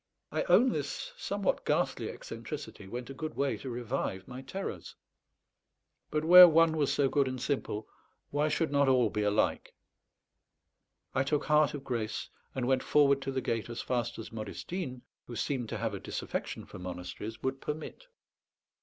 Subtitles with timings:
[0.31, 4.95] I own this somewhat ghastly eccentricity went a good way to revive my terrors.
[6.09, 7.87] But where one was so good and simple,
[8.31, 9.75] why should not all be alike?
[11.13, 15.03] I took heart of grace, and went forward to the gate as fast as Modestine,
[15.27, 18.07] who seemed to have a disaffection for monasteries, would permit.